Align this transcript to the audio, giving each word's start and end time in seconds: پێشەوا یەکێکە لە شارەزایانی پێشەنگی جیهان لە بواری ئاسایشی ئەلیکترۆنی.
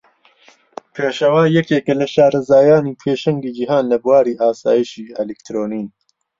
پێشەوا 0.95 1.43
یەکێکە 1.57 1.93
لە 2.01 2.07
شارەزایانی 2.13 2.97
پێشەنگی 3.01 3.53
جیهان 3.57 3.85
لە 3.91 3.97
بواری 4.03 4.39
ئاسایشی 4.41 5.13
ئەلیکترۆنی. 5.17 5.83